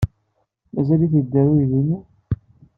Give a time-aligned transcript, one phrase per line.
[0.73, 1.99] Mazal-it yedder uydi-nni.